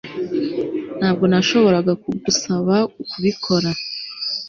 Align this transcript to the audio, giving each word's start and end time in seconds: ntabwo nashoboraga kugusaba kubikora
ntabwo 0.99 1.23
nashoboraga 1.31 1.93
kugusaba 2.03 2.75
kubikora 3.09 3.69